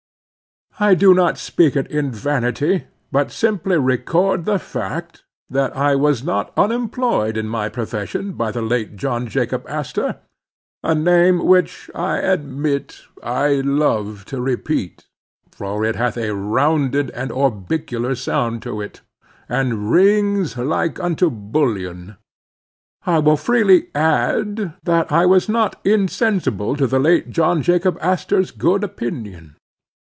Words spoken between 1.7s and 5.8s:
it in vanity, but simply record the fact, that